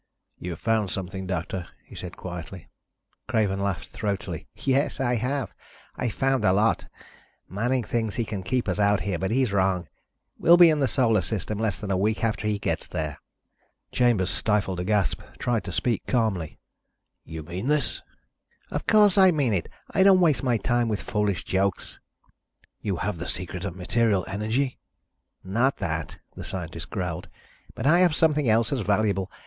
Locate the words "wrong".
9.53-9.87